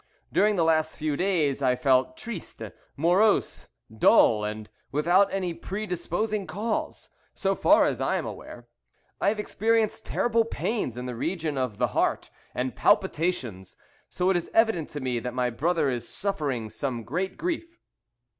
During 0.33 0.55
the 0.55 0.63
last 0.63 0.97
few 0.97 1.15
days 1.15 1.61
I 1.61 1.75
felt 1.75 2.17
triste, 2.17 2.63
morose, 2.97 3.67
dull, 3.95 4.43
and 4.43 4.67
without 4.91 5.31
any 5.31 5.53
predisposing 5.53 6.47
cause, 6.47 7.09
so 7.35 7.53
far 7.53 7.85
as 7.85 8.01
I 8.01 8.15
am 8.15 8.25
aware. 8.25 8.67
I 9.19 9.27
have 9.27 9.39
experienced 9.39 10.03
terrible 10.03 10.43
pains 10.43 10.97
in 10.97 11.05
the 11.05 11.15
region 11.15 11.55
of 11.55 11.77
the 11.77 11.89
heart, 11.89 12.31
and 12.55 12.75
palpitations, 12.75 13.77
so 14.09 14.31
it 14.31 14.37
is 14.37 14.49
evident 14.55 14.89
to 14.89 14.99
me 15.01 15.19
that 15.19 15.35
my 15.35 15.51
brother 15.51 15.91
is 15.91 16.09
suffering 16.09 16.71
some 16.71 17.03
great 17.03 17.37
grief." 17.37 17.77